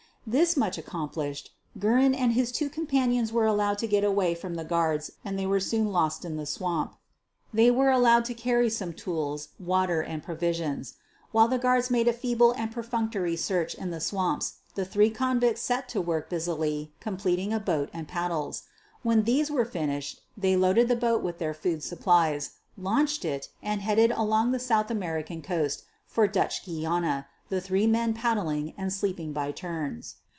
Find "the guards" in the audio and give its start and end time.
4.53-5.13, 11.47-11.89